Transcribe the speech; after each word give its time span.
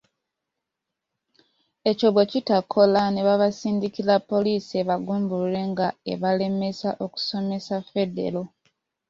Ekyo 1.89 2.07
bwekitaakola, 2.15 3.01
nebabasindikira 3.11 4.15
Poliisi 4.29 4.73
ebagumbulule 4.83 5.61
nga 5.71 5.87
ebalemesa 6.13 6.89
“okusomesa 7.05 7.75
Federo”. 7.91 8.43